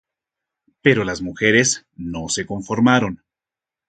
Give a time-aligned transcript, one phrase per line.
[0.81, 3.23] Pero las mujeres no se conformaron.